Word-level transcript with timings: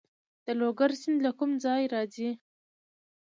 د 0.45 0.47
لوګر 0.59 0.91
سیند 1.01 1.19
له 1.25 1.31
کوم 1.37 1.51
ځای 1.63 1.83
راځي؟ 1.93 2.29